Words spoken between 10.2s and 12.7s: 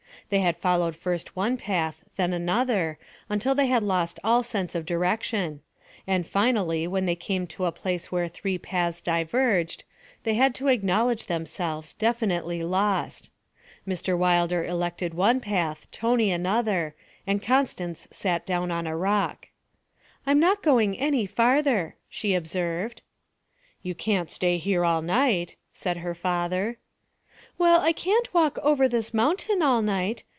they had to acknowledge themselves definitely